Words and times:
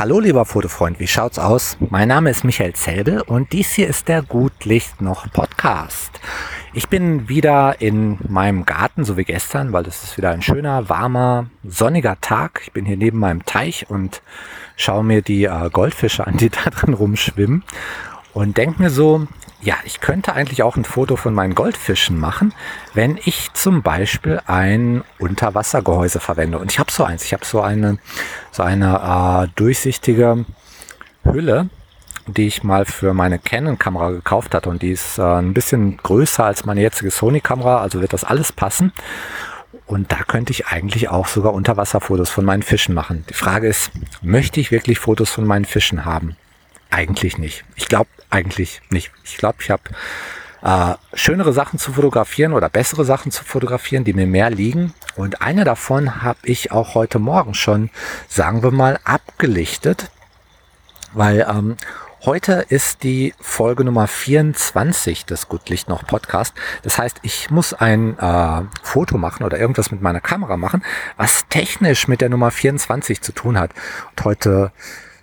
Hallo 0.00 0.18
lieber 0.18 0.46
Fotofreund, 0.46 0.98
wie 0.98 1.06
schaut's 1.06 1.38
aus? 1.38 1.76
Mein 1.90 2.08
Name 2.08 2.30
ist 2.30 2.42
Michael 2.42 2.72
Zelbel 2.72 3.20
und 3.20 3.52
dies 3.52 3.74
hier 3.74 3.86
ist 3.86 4.08
der 4.08 4.22
Gutlicht 4.22 5.02
noch 5.02 5.30
Podcast. 5.30 6.18
Ich 6.72 6.88
bin 6.88 7.28
wieder 7.28 7.82
in 7.82 8.16
meinem 8.26 8.64
Garten, 8.64 9.04
so 9.04 9.18
wie 9.18 9.24
gestern, 9.24 9.74
weil 9.74 9.86
es 9.86 10.02
ist 10.02 10.16
wieder 10.16 10.30
ein 10.30 10.40
schöner, 10.40 10.88
warmer, 10.88 11.50
sonniger 11.64 12.18
Tag. 12.22 12.62
Ich 12.64 12.72
bin 12.72 12.86
hier 12.86 12.96
neben 12.96 13.18
meinem 13.18 13.44
Teich 13.44 13.90
und 13.90 14.22
schaue 14.74 15.04
mir 15.04 15.20
die 15.20 15.44
äh, 15.44 15.68
Goldfische 15.70 16.26
an, 16.26 16.38
die 16.38 16.48
da 16.64 16.70
drin 16.70 16.94
rumschwimmen 16.94 17.62
und 18.32 18.56
denke 18.56 18.80
mir 18.80 18.88
so, 18.88 19.26
ja, 19.62 19.76
ich 19.84 20.00
könnte 20.00 20.32
eigentlich 20.32 20.62
auch 20.62 20.76
ein 20.76 20.84
Foto 20.84 21.16
von 21.16 21.34
meinen 21.34 21.54
Goldfischen 21.54 22.18
machen, 22.18 22.54
wenn 22.94 23.18
ich 23.24 23.52
zum 23.52 23.82
Beispiel 23.82 24.40
ein 24.46 25.04
Unterwassergehäuse 25.18 26.20
verwende. 26.20 26.58
Und 26.58 26.72
ich 26.72 26.78
habe 26.78 26.90
so 26.90 27.04
eins. 27.04 27.24
Ich 27.24 27.32
habe 27.32 27.44
so 27.44 27.60
eine, 27.60 27.98
so 28.52 28.62
eine 28.62 29.46
äh, 29.46 29.52
durchsichtige 29.56 30.46
Hülle, 31.24 31.68
die 32.26 32.46
ich 32.46 32.62
mal 32.62 32.86
für 32.86 33.12
meine 33.12 33.38
Canon-Kamera 33.38 34.10
gekauft 34.10 34.54
hatte. 34.54 34.70
Und 34.70 34.82
die 34.82 34.92
ist 34.92 35.18
äh, 35.18 35.22
ein 35.22 35.52
bisschen 35.52 35.98
größer 35.98 36.44
als 36.44 36.64
meine 36.64 36.80
jetzige 36.80 37.10
Sony-Kamera. 37.10 37.82
Also 37.82 38.00
wird 38.00 38.14
das 38.14 38.24
alles 38.24 38.52
passen. 38.52 38.92
Und 39.86 40.10
da 40.10 40.22
könnte 40.26 40.52
ich 40.52 40.68
eigentlich 40.68 41.10
auch 41.10 41.26
sogar 41.26 41.52
Unterwasserfotos 41.52 42.30
von 42.30 42.44
meinen 42.44 42.62
Fischen 42.62 42.94
machen. 42.94 43.24
Die 43.28 43.34
Frage 43.34 43.68
ist, 43.68 43.90
möchte 44.22 44.60
ich 44.60 44.70
wirklich 44.70 44.98
Fotos 44.98 45.30
von 45.30 45.44
meinen 45.44 45.64
Fischen 45.64 46.04
haben? 46.04 46.36
Eigentlich 46.90 47.38
nicht. 47.38 47.64
Ich 47.76 47.88
glaube 47.88 48.10
eigentlich 48.30 48.80
nicht. 48.90 49.10
Ich 49.24 49.36
glaube, 49.36 49.58
ich 49.60 49.70
habe 49.70 49.82
äh, 50.62 50.94
schönere 51.14 51.52
Sachen 51.52 51.78
zu 51.78 51.92
fotografieren 51.92 52.52
oder 52.52 52.68
bessere 52.68 53.04
Sachen 53.04 53.32
zu 53.32 53.44
fotografieren, 53.44 54.04
die 54.04 54.12
mir 54.12 54.26
mehr 54.26 54.50
liegen. 54.50 54.92
Und 55.16 55.40
eine 55.42 55.64
davon 55.64 56.22
habe 56.22 56.40
ich 56.44 56.72
auch 56.72 56.94
heute 56.94 57.18
Morgen 57.18 57.54
schon, 57.54 57.90
sagen 58.28 58.62
wir 58.62 58.70
mal, 58.70 58.98
abgelichtet, 59.04 60.10
weil 61.12 61.46
ähm, 61.48 61.76
heute 62.24 62.66
ist 62.68 63.02
die 63.02 63.34
Folge 63.40 63.84
Nummer 63.84 64.06
24 64.06 65.24
des 65.24 65.48
Gutlicht 65.48 65.88
noch 65.88 66.06
Podcast. 66.06 66.54
Das 66.82 66.98
heißt, 66.98 67.20
ich 67.22 67.50
muss 67.50 67.72
ein 67.72 68.18
äh, 68.18 68.62
Foto 68.82 69.16
machen 69.16 69.44
oder 69.44 69.58
irgendwas 69.58 69.90
mit 69.90 70.02
meiner 70.02 70.20
Kamera 70.20 70.56
machen, 70.56 70.84
was 71.16 71.48
technisch 71.48 72.06
mit 72.06 72.20
der 72.20 72.28
Nummer 72.28 72.50
24 72.50 73.22
zu 73.22 73.32
tun 73.32 73.58
hat. 73.58 73.70
Und 74.10 74.24
heute 74.24 74.72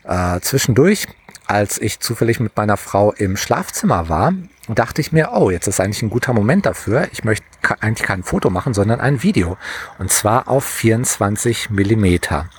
äh, 0.04 0.40
zwischendurch 0.40 1.08
als 1.48 1.80
ich 1.80 2.00
zufällig 2.00 2.40
mit 2.40 2.56
meiner 2.56 2.78
Frau 2.78 3.12
im 3.14 3.38
Schlafzimmer 3.38 4.10
war, 4.10 4.34
dachte 4.68 5.02
ich 5.02 5.12
mir, 5.12 5.32
oh, 5.34 5.50
jetzt 5.50 5.68
ist 5.68 5.80
eigentlich 5.80 6.02
ein 6.02 6.10
guter 6.10 6.34
Moment 6.34 6.66
dafür. 6.66 7.08
Ich 7.12 7.24
möchte 7.24 7.46
eigentlich 7.80 8.06
kein 8.06 8.24
Foto 8.24 8.50
machen, 8.50 8.74
sondern 8.74 9.00
ein 9.00 9.24
Video. 9.24 9.58
Und 9.98 10.12
zwar 10.12 10.48
auf 10.48 10.66
24 10.66 11.70
Millimeter. 11.70 12.50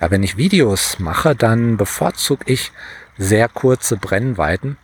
Ja, 0.00 0.10
wenn 0.10 0.22
ich 0.22 0.36
Videos 0.36 0.98
mache, 0.98 1.36
dann 1.36 1.76
bevorzuge 1.76 2.44
ich 2.46 2.72
sehr 3.16 3.48
kurze 3.48 3.96
Brennweiten, 3.96 4.76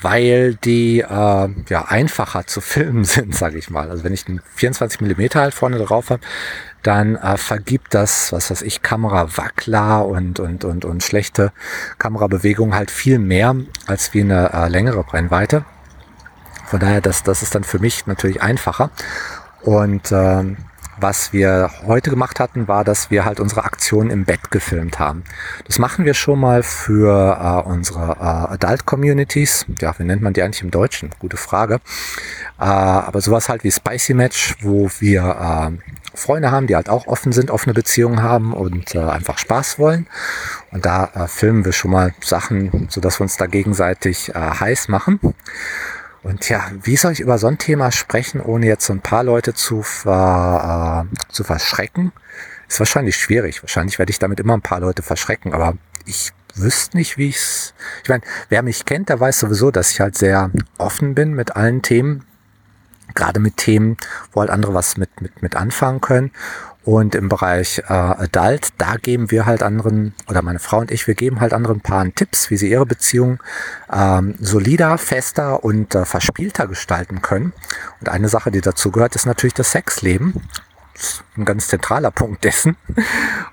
weil 0.00 0.54
die 0.54 1.00
äh, 1.00 1.48
ja 1.68 1.84
einfacher 1.88 2.46
zu 2.46 2.60
filmen 2.62 3.04
sind, 3.04 3.34
sage 3.34 3.58
ich 3.58 3.68
mal. 3.68 3.90
Also 3.90 4.04
wenn 4.04 4.14
ich 4.14 4.26
einen 4.26 4.40
24 4.54 5.00
Millimeter 5.02 5.40
halt 5.40 5.54
vorne 5.54 5.78
drauf 5.78 6.10
habe, 6.10 6.22
dann 6.82 7.16
äh, 7.16 7.36
vergibt 7.36 7.94
das, 7.94 8.32
was 8.32 8.50
weiß 8.50 8.62
ich, 8.62 8.82
Kamerawackler 8.82 10.06
und, 10.06 10.40
und, 10.40 10.64
und, 10.64 10.84
und 10.84 11.02
schlechte 11.02 11.52
Kamerabewegung 11.98 12.74
halt 12.74 12.90
viel 12.90 13.18
mehr 13.18 13.54
als 13.86 14.14
wie 14.14 14.22
eine 14.22 14.52
äh, 14.52 14.68
längere 14.68 15.04
Brennweite. 15.04 15.64
Von 16.66 16.80
daher, 16.80 17.00
das, 17.00 17.22
das 17.22 17.42
ist 17.42 17.54
dann 17.54 17.64
für 17.64 17.78
mich 17.78 18.06
natürlich 18.06 18.42
einfacher. 18.42 18.90
Und 19.62 20.10
ähm, 20.10 20.56
was 21.02 21.32
wir 21.32 21.70
heute 21.86 22.10
gemacht 22.10 22.40
hatten, 22.40 22.68
war, 22.68 22.84
dass 22.84 23.10
wir 23.10 23.24
halt 23.24 23.40
unsere 23.40 23.64
Aktion 23.64 24.10
im 24.10 24.24
Bett 24.24 24.50
gefilmt 24.50 24.98
haben. 24.98 25.24
Das 25.66 25.78
machen 25.78 26.04
wir 26.04 26.14
schon 26.14 26.38
mal 26.38 26.62
für 26.62 27.64
äh, 27.66 27.68
unsere 27.68 28.12
äh, 28.12 28.54
Adult 28.54 28.86
Communities. 28.86 29.66
Ja, 29.80 29.94
wie 29.98 30.04
nennt 30.04 30.22
man 30.22 30.32
die 30.32 30.42
eigentlich 30.42 30.62
im 30.62 30.70
Deutschen? 30.70 31.10
Gute 31.18 31.36
Frage. 31.36 31.80
Äh, 32.58 32.64
aber 32.64 33.20
sowas 33.20 33.48
halt 33.48 33.64
wie 33.64 33.70
Spicy 33.70 34.14
Match, 34.14 34.56
wo 34.60 34.88
wir 35.00 35.22
äh, 35.22 35.92
Freunde 36.14 36.50
haben, 36.50 36.66
die 36.66 36.76
halt 36.76 36.88
auch 36.88 37.06
offen 37.06 37.32
sind, 37.32 37.50
offene 37.50 37.74
Beziehungen 37.74 38.22
haben 38.22 38.52
und 38.52 38.94
äh, 38.94 39.00
einfach 39.00 39.38
Spaß 39.38 39.78
wollen. 39.78 40.06
Und 40.70 40.86
da 40.86 41.10
äh, 41.14 41.26
filmen 41.26 41.64
wir 41.64 41.72
schon 41.72 41.90
mal 41.90 42.14
Sachen, 42.20 42.88
sodass 42.90 43.18
wir 43.18 43.24
uns 43.24 43.36
da 43.36 43.46
gegenseitig 43.46 44.30
äh, 44.30 44.34
heiß 44.34 44.88
machen. 44.88 45.18
Und 46.22 46.48
ja, 46.48 46.70
wie 46.82 46.96
soll 46.96 47.12
ich 47.12 47.20
über 47.20 47.38
so 47.38 47.48
ein 47.48 47.58
Thema 47.58 47.90
sprechen, 47.90 48.40
ohne 48.40 48.66
jetzt 48.66 48.86
so 48.86 48.92
ein 48.92 49.00
paar 49.00 49.24
Leute 49.24 49.54
zu, 49.54 49.82
ver, 49.82 51.06
äh, 51.10 51.32
zu 51.32 51.42
verschrecken? 51.42 52.12
Ist 52.68 52.78
wahrscheinlich 52.78 53.16
schwierig. 53.16 53.62
Wahrscheinlich 53.62 53.98
werde 53.98 54.10
ich 54.10 54.18
damit 54.18 54.38
immer 54.38 54.54
ein 54.54 54.62
paar 54.62 54.80
Leute 54.80 55.02
verschrecken, 55.02 55.52
aber 55.52 55.74
ich 56.06 56.32
wüsste 56.54 56.96
nicht, 56.96 57.18
wie 57.18 57.28
ich's. 57.28 57.74
Ich 58.02 58.08
meine, 58.08 58.22
wer 58.48 58.62
mich 58.62 58.84
kennt, 58.84 59.08
der 59.08 59.18
weiß 59.18 59.40
sowieso, 59.40 59.70
dass 59.70 59.90
ich 59.90 60.00
halt 60.00 60.16
sehr 60.16 60.50
offen 60.78 61.14
bin 61.14 61.32
mit 61.32 61.56
allen 61.56 61.82
Themen 61.82 62.24
gerade 63.14 63.40
mit 63.40 63.56
Themen, 63.56 63.96
wo 64.32 64.40
halt 64.40 64.50
andere 64.50 64.74
was 64.74 64.96
mit, 64.96 65.20
mit, 65.20 65.42
mit 65.42 65.56
anfangen 65.56 66.00
können. 66.00 66.30
Und 66.84 67.14
im 67.14 67.28
Bereich 67.28 67.78
äh, 67.88 67.92
Adult, 67.92 68.70
da 68.78 68.96
geben 68.96 69.30
wir 69.30 69.46
halt 69.46 69.62
anderen, 69.62 70.14
oder 70.28 70.42
meine 70.42 70.58
Frau 70.58 70.78
und 70.78 70.90
ich, 70.90 71.06
wir 71.06 71.14
geben 71.14 71.40
halt 71.40 71.52
anderen 71.52 71.80
Paaren 71.80 72.14
Tipps, 72.14 72.50
wie 72.50 72.56
sie 72.56 72.70
ihre 72.70 72.86
Beziehung 72.86 73.40
ähm, 73.92 74.34
solider, 74.40 74.98
fester 74.98 75.62
und 75.62 75.94
äh, 75.94 76.04
verspielter 76.04 76.66
gestalten 76.66 77.22
können. 77.22 77.52
Und 78.00 78.08
eine 78.08 78.28
Sache, 78.28 78.50
die 78.50 78.60
dazu 78.60 78.90
gehört, 78.90 79.14
ist 79.14 79.26
natürlich 79.26 79.54
das 79.54 79.70
Sexleben. 79.70 80.34
Das 80.94 81.02
ist 81.04 81.24
ein 81.36 81.44
ganz 81.44 81.68
zentraler 81.68 82.10
Punkt 82.12 82.42
dessen. 82.42 82.76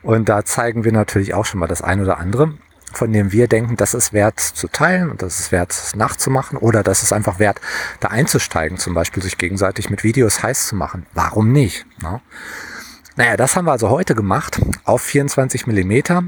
Und 0.01 0.27
da 0.27 0.43
zeigen 0.43 0.83
wir 0.83 0.91
natürlich 0.91 1.35
auch 1.35 1.45
schon 1.45 1.59
mal 1.59 1.67
das 1.67 1.83
ein 1.83 2.01
oder 2.01 2.17
andere 2.17 2.53
von 2.99 3.13
dem 3.13 3.31
wir 3.31 3.47
denken, 3.47 3.77
das 3.77 3.93
ist 3.93 4.11
wert 4.11 4.41
zu 4.41 4.67
teilen 4.67 5.09
und 5.09 5.21
das 5.21 5.39
ist 5.39 5.53
wert 5.53 5.73
nachzumachen 5.95 6.57
oder 6.57 6.83
das 6.83 7.01
ist 7.01 7.13
einfach 7.13 7.39
wert, 7.39 7.61
da 8.01 8.09
einzusteigen, 8.09 8.77
zum 8.77 8.93
Beispiel 8.93 9.23
sich 9.23 9.37
gegenseitig 9.37 9.89
mit 9.89 10.03
Videos 10.03 10.43
heiß 10.43 10.67
zu 10.67 10.75
machen. 10.75 11.05
Warum 11.13 11.53
nicht? 11.53 11.85
Ne? 12.03 12.19
Naja, 13.15 13.37
das 13.37 13.55
haben 13.55 13.65
wir 13.65 13.71
also 13.71 13.89
heute 13.89 14.15
gemacht 14.15 14.59
auf 14.83 15.01
24 15.01 15.65
Millimeter. 15.65 16.23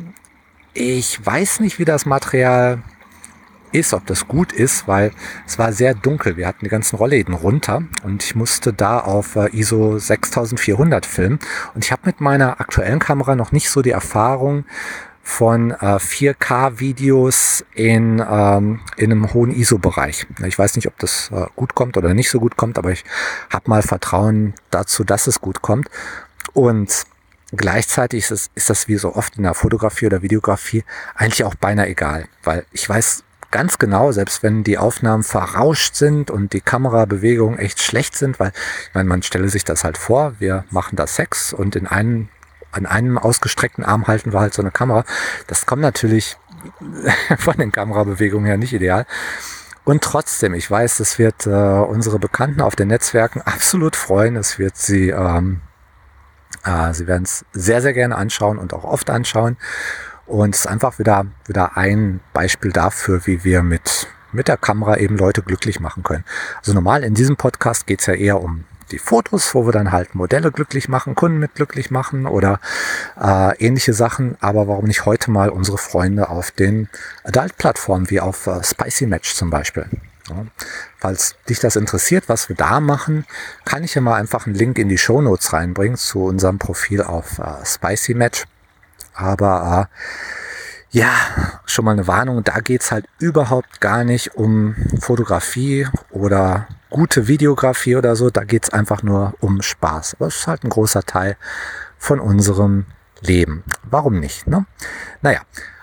Ich 0.74 1.24
weiß 1.26 1.60
nicht, 1.60 1.78
wie 1.78 1.84
das 1.84 2.06
Material 2.06 2.82
ist, 3.74 3.94
ob 3.94 4.06
das 4.06 4.30
gut 4.30 4.54
ist, 4.54 4.88
weil 4.88 5.12
es 5.46 5.60
war 5.60 5.74
sehr 5.74 5.94
dunkel. 5.94 6.38
Wir 6.38 6.48
hatten 6.48 6.64
die 6.64 6.70
ganzen 6.70 6.96
Rollläden 6.96 7.34
runter 7.34 7.84
und 8.04 8.24
ich 8.24 8.36
musste 8.36 8.72
da 8.72 9.00
auf 9.00 9.36
äh, 9.36 9.50
ISO 9.52 10.00
6400 10.00 11.06
filmen. 11.06 11.40
Und 11.74 11.84
ich 11.84 11.92
habe 11.92 12.04
mit 12.06 12.22
meiner 12.22 12.62
aktuellen 12.62 13.00
Kamera 13.00 13.36
noch 13.36 13.52
nicht 13.52 13.70
so 13.70 13.82
die 13.82 13.92
Erfahrung, 13.92 14.64
von 15.24 15.72
äh, 15.72 15.76
4K-Videos 15.98 17.64
in, 17.74 18.24
ähm, 18.28 18.82
in 18.98 19.12
einem 19.12 19.34
hohen 19.34 19.52
ISO-Bereich. 19.52 20.28
Ich 20.46 20.58
weiß 20.58 20.76
nicht, 20.76 20.88
ob 20.88 20.98
das 21.00 21.30
äh, 21.32 21.46
gut 21.56 21.76
kommt 21.76 21.98
oder 21.98 22.14
nicht 22.14 22.30
so 22.30 22.40
gut 22.40 22.58
kommt, 22.58 22.78
aber 22.78 22.92
ich 22.92 23.04
habe 23.50 23.70
mal 23.70 23.82
Vertrauen 23.82 24.54
dazu, 24.72 25.04
dass 25.04 25.28
es 25.28 25.42
gut 25.42 25.62
kommt. 25.62 25.90
Und 26.54 27.06
gleichzeitig 27.52 28.26
ist, 28.26 28.32
es, 28.32 28.50
ist 28.56 28.70
das 28.70 28.88
wie 28.88 28.98
so 28.98 29.16
oft 29.16 29.38
in 29.38 29.44
der 29.44 29.54
Fotografie 29.54 30.08
oder 30.08 30.22
Videografie 30.22 30.84
eigentlich 31.16 31.44
auch 31.44 31.56
beinahe 31.56 31.88
egal, 31.88 32.26
weil 32.44 32.66
ich 32.72 32.88
weiß 32.88 33.24
ganz 33.52 33.78
genau, 33.78 34.12
selbst 34.12 34.44
wenn 34.44 34.64
die 34.64 34.78
Aufnahmen 34.78 35.24
verrauscht 35.24 35.96
sind 35.96 36.32
und 36.32 36.54
die 36.54 36.62
Kamerabewegungen 36.62 37.60
echt 37.60 37.82
schlecht 37.82 38.16
sind, 38.16 38.40
weil 38.40 38.54
ich 38.88 38.96
meine, 38.96 39.10
man 39.10 39.24
stelle 39.24 39.50
sich 39.50 39.66
das 39.66 39.84
halt 39.84 39.98
vor, 39.98 40.36
wir 40.40 40.64
machen 40.72 40.96
da 40.96 41.06
Sex 41.06 41.54
und 41.54 41.76
in 41.76 41.86
einem 41.86 42.30
an 42.72 42.86
einem 42.86 43.18
ausgestreckten 43.18 43.84
Arm 43.84 44.08
halten 44.08 44.34
wir 44.34 44.40
halt 44.40 44.54
so 44.54 44.62
eine 44.62 44.72
Kamera. 44.72 45.04
Das 45.48 45.66
kommt 45.66 45.82
natürlich 45.82 46.38
von 47.38 47.58
den 47.58 47.72
Kamerabewegungen 47.72 48.46
her 48.46 48.58
nicht 48.58 48.74
ideal. 48.74 49.06
Und 49.84 50.04
trotzdem, 50.04 50.54
ich 50.54 50.70
weiß, 50.70 50.98
das 50.98 51.18
wird 51.18 51.48
äh, 51.48 51.50
unsere 51.50 52.20
Bekannten 52.20 52.62
auf 52.62 52.76
den 52.76 52.90
Netzwerken 52.90 53.42
absolut 53.46 53.96
freuen. 53.96 54.36
Es 54.36 54.60
wird 54.60 54.78
sie, 54.78 55.10
ähm, 55.10 55.62
äh, 56.64 56.94
sie 56.94 57.08
werden 57.08 57.24
es 57.24 57.46
sehr, 57.54 57.82
sehr 57.82 57.94
gerne 57.94 58.16
anschauen 58.16 58.58
und 58.58 58.74
auch 58.74 58.84
oft 58.84 59.10
anschauen. 59.10 59.58
Und 60.28 60.56
es 60.56 60.62
ist 60.62 60.68
einfach 60.68 61.00
wieder, 61.00 61.26
wieder 61.48 61.78
ein 61.78 62.22
Beispiel 62.32 62.72
dafür, 62.72 63.26
wie 63.26 63.44
wir 63.44 63.64
mit, 63.64 64.08
mit 64.32 64.48
der 64.48 64.58
Kamera 64.58 64.98
eben 64.98 65.18
Leute 65.18 65.42
glücklich 65.42 65.80
machen 65.80 66.04
können. 66.04 66.24
Also 66.58 66.74
normal 66.74 67.04
in 67.04 67.16
diesem 67.16 67.36
Podcast 67.36 67.88
geht 67.88 68.02
es 68.02 68.06
ja 68.06 68.14
eher 68.14 68.42
um 68.42 68.66
die 68.92 69.00
Fotos, 69.00 69.56
wo 69.56 69.66
wir 69.66 69.72
dann 69.72 69.92
halt 69.92 70.16
Modelle 70.16 70.52
glücklich 70.52 70.90
machen, 70.90 71.16
Kunden 71.16 71.40
mit 71.40 71.56
glücklich 71.56 71.92
machen 71.92 72.26
oder 72.26 72.60
äh, 73.20 73.58
ähnliche 73.58 73.94
Sachen. 73.94 74.38
Aber 74.40 74.68
warum 74.68 74.86
nicht 74.86 75.06
heute 75.06 75.32
mal 75.32 75.50
unsere 75.50 75.78
Freunde 75.78 76.30
auf 76.30 76.52
den 76.52 76.90
Adult-Plattformen 77.24 78.10
wie 78.10 78.20
auf 78.20 78.48
äh, 78.48 78.64
Spicy 78.64 79.06
Match 79.06 79.34
zum 79.34 79.50
Beispiel? 79.50 79.86
Ja. 80.30 80.46
Falls 81.00 81.36
dich 81.50 81.60
das 81.60 81.76
interessiert, 81.76 82.26
was 82.28 82.48
wir 82.48 82.56
da 82.56 82.80
machen, 82.80 83.26
kann 83.66 83.84
ich 83.84 83.96
ja 83.96 84.02
mal 84.02 84.16
einfach 84.16 84.46
einen 84.46 84.56
Link 84.56 84.78
in 84.78 84.90
die 84.90 84.98
Show 84.98 85.22
Notes 85.22 85.52
reinbringen 85.54 85.98
zu 85.98 86.24
unserem 86.26 86.60
Profil 86.60 87.02
auf 87.02 87.40
äh, 87.40 87.66
Spicy 87.66 88.14
Match. 88.14 88.46
Aber 89.14 89.90
äh, 89.90 90.98
ja, 90.98 91.10
schon 91.66 91.86
mal 91.86 91.92
eine 91.92 92.08
Warnung, 92.08 92.44
da 92.44 92.60
geht's 92.60 92.92
halt 92.92 93.06
überhaupt 93.20 93.80
gar 93.80 94.04
nicht 94.04 94.36
um 94.36 94.76
Fotografie 95.00 95.88
oder 96.10 96.68
gute 96.92 97.28
Videografie 97.28 97.96
oder 97.96 98.16
so, 98.16 98.30
da 98.30 98.44
geht's 98.44 98.70
einfach 98.70 99.02
nur 99.02 99.34
um 99.40 99.64
Spaß. 99.64 100.18
Aber 100.20 100.28
es 100.28 100.36
ist 100.36 100.48
halt 100.48 100.64
ein 100.64 100.70
großer 100.70 101.04
Teil 101.04 101.38
von 101.98 102.20
unserem 102.20 102.86
Leben. 103.22 103.64
Warum 103.90 104.20
nicht? 104.20 104.46
Ne? 104.48 104.66
Naja, 105.22 105.42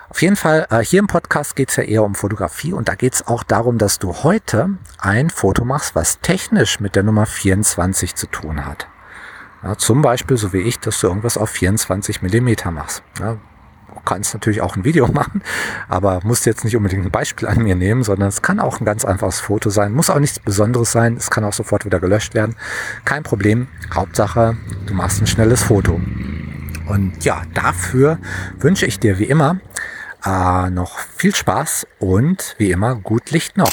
Auf 0.09 0.23
jeden 0.23 0.35
Fall, 0.35 0.65
äh, 0.71 0.79
hier 0.79 0.99
im 0.99 1.07
Podcast 1.07 1.55
geht 1.55 1.69
es 1.69 1.75
ja 1.75 1.83
eher 1.83 2.03
um 2.03 2.15
Fotografie 2.15 2.73
und 2.73 2.89
da 2.89 2.95
geht 2.95 3.13
es 3.13 3.27
auch 3.27 3.43
darum, 3.43 3.77
dass 3.77 3.99
du 3.99 4.23
heute 4.23 4.71
ein 4.97 5.29
Foto 5.29 5.65
machst, 5.65 5.93
was 5.93 6.19
technisch 6.19 6.79
mit 6.79 6.95
der 6.95 7.03
Nummer 7.03 7.27
24 7.27 8.15
zu 8.15 8.25
tun 8.25 8.65
hat. 8.65 8.87
Ja, 9.61 9.77
zum 9.77 10.01
Beispiel, 10.01 10.35
so 10.37 10.51
wie 10.51 10.61
ich, 10.61 10.79
dass 10.79 10.99
du 10.99 11.07
irgendwas 11.07 11.37
auf 11.37 11.51
24 11.51 12.23
Millimeter 12.23 12.71
machst. 12.71 13.03
Ja, 13.19 13.37
kannst 14.05 14.33
natürlich 14.33 14.61
auch 14.61 14.75
ein 14.75 14.83
Video 14.83 15.07
machen, 15.11 15.41
aber 15.87 16.19
musst 16.23 16.45
jetzt 16.45 16.63
nicht 16.63 16.75
unbedingt 16.75 17.05
ein 17.05 17.11
Beispiel 17.11 17.47
an 17.47 17.61
mir 17.63 17.75
nehmen, 17.75 18.03
sondern 18.03 18.27
es 18.27 18.41
kann 18.41 18.59
auch 18.59 18.79
ein 18.79 18.85
ganz 18.85 19.05
einfaches 19.05 19.39
Foto 19.39 19.69
sein. 19.69 19.91
Muss 19.91 20.09
auch 20.09 20.19
nichts 20.19 20.39
Besonderes 20.39 20.91
sein. 20.91 21.15
Es 21.17 21.29
kann 21.29 21.43
auch 21.43 21.53
sofort 21.53 21.85
wieder 21.85 21.99
gelöscht 21.99 22.33
werden. 22.33 22.55
Kein 23.05 23.23
Problem. 23.23 23.67
Hauptsache, 23.93 24.57
du 24.85 24.93
machst 24.93 25.21
ein 25.21 25.27
schnelles 25.27 25.63
Foto. 25.63 25.99
Und 26.87 27.23
ja, 27.23 27.43
dafür 27.53 28.17
wünsche 28.59 28.85
ich 28.85 28.99
dir 28.99 29.19
wie 29.19 29.25
immer 29.25 29.59
äh, 30.25 30.69
noch 30.69 30.97
viel 30.97 31.35
Spaß 31.35 31.87
und 31.99 32.55
wie 32.57 32.71
immer 32.71 32.95
gut 32.95 33.31
Licht 33.31 33.57
noch. 33.57 33.71